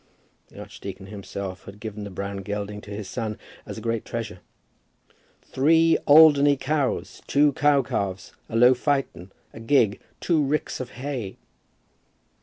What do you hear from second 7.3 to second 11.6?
cow calves, a low phaeton, a gig, two ricks of hay."